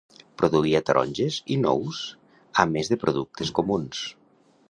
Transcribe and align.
Produïa 0.41 0.79
taronges 0.87 1.35
i 1.57 1.57
nous 1.65 2.01
a 2.63 2.67
més 2.73 2.91
de 2.93 2.99
productes 3.05 3.55
comuns. 3.61 4.03